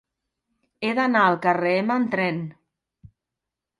He 0.87 0.93
d'anar 1.01 1.21
al 1.27 1.37
carrer 1.45 1.75
Ema 1.81 1.99
amb 1.99 2.11
tren. 2.17 2.41